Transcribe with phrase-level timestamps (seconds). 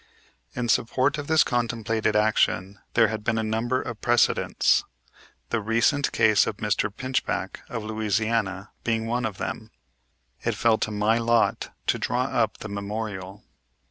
[0.55, 4.83] In support of this contemplated action there had been a number of precedents,
[5.51, 6.91] the recent case of Mr.
[6.91, 9.69] Pinchback, of Louisiana, being one of them.
[10.43, 13.43] It fell to my lot to draw up the memorial.